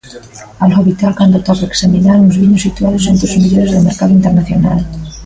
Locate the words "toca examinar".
1.47-2.17